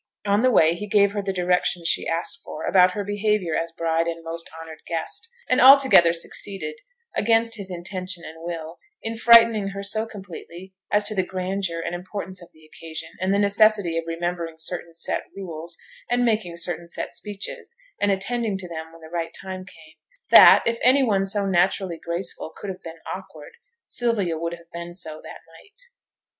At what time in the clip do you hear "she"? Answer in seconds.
1.87-2.07